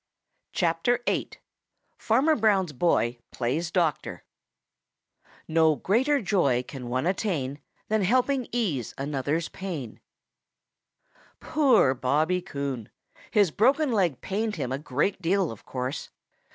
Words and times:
VIII. 0.57 1.29
FARMER 1.95 2.35
BROWN'S 2.35 2.73
BOY 2.73 3.19
PLAYS 3.29 3.69
DOCTOR 3.69 4.23
No 5.47 5.75
greater 5.75 6.19
joy 6.23 6.63
can 6.67 6.89
one 6.89 7.05
attain 7.05 7.59
Than 7.87 8.01
helping 8.01 8.47
ease 8.51 8.95
another's 8.97 9.47
pain. 9.49 9.99
|POOR 11.39 11.93
Bobby 11.93 12.41
Coon! 12.41 12.89
His 13.29 13.51
broken 13.51 13.91
leg 13.91 14.21
pained 14.21 14.55
him 14.55 14.71
a 14.71 14.79
great 14.79 15.21
deal, 15.21 15.51
of 15.51 15.67
course. 15.67 16.09